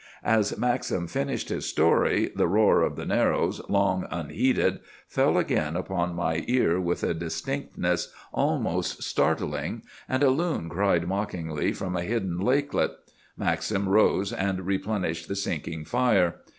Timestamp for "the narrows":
2.95-3.61